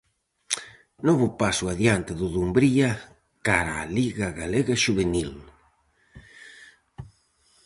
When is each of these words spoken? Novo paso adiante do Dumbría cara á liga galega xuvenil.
Novo 1.07 1.27
paso 1.41 1.65
adiante 1.73 2.11
do 2.19 2.27
Dumbría 2.35 2.91
cara 3.47 3.73
á 3.83 3.85
liga 3.97 4.27
galega 4.41 4.81
xuvenil. 4.83 5.31